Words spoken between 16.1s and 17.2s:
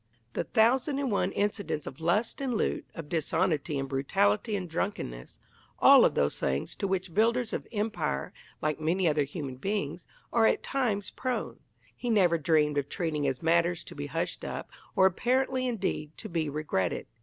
to be regretted.